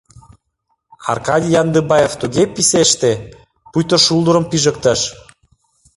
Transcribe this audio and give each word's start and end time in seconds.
Аркадий 1.11 1.53
Яндыбаев 1.61 2.13
туге 2.19 2.43
писеште, 2.55 3.11
пуйто 3.71 3.97
шулдырым 4.05 4.45
пижыктыш. 4.51 5.01